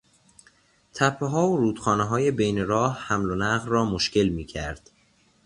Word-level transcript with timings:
تپهها 0.93 1.47
و 1.49 1.57
رودخانههای 1.57 2.31
بین 2.31 2.67
راه، 2.67 2.97
حمل 2.99 3.31
و 3.31 3.35
نقل 3.35 3.67
را 3.67 3.85
مشکل 3.85 4.27
میکرد. 4.29 4.89